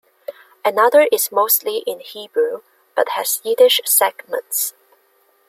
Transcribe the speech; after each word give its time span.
Another 0.65 1.07
is 1.11 1.31
mostly 1.31 1.83
in 1.85 1.99
Hebrew, 1.99 2.63
but 2.95 3.09
has 3.09 3.39
Yiddish 3.43 3.81
segments. 3.85 4.73